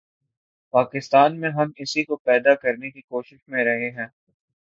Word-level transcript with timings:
پاکستان 0.73 1.39
میں 1.39 1.49
ہم 1.49 1.71
اسی 1.77 2.03
کو 2.03 2.15
پیدا 2.15 2.55
کرنے 2.55 2.91
کی 2.91 3.01
کوشش 3.01 3.37
میں 3.47 3.63
رہے 3.65 3.89
ہیں۔ 3.89 4.07